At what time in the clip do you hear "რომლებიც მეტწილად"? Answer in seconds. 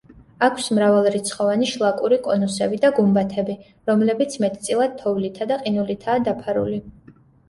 3.89-4.97